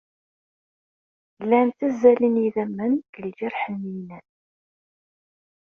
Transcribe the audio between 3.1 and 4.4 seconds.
lǧerḥ-nni-ines.